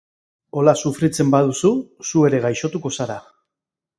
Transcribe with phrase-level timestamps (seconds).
[0.59, 1.71] Hola sufritzen baduzu
[2.11, 3.21] zu ere gaixotuko zara.